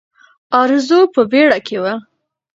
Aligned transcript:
ارزو 0.61 0.99
په 1.13 1.21
بیړه 1.31 1.59
کې 1.67 1.77
وه. 1.83 1.93